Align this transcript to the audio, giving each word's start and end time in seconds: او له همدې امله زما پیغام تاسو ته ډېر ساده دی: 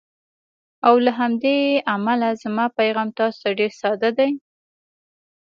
او 0.87 0.95
له 1.05 1.11
همدې 1.19 1.57
امله 1.95 2.29
زما 2.41 2.65
پیغام 2.77 3.07
تاسو 3.19 3.37
ته 3.41 3.49
ډېر 3.59 3.71
ساده 3.81 4.09
دی: 4.17 4.31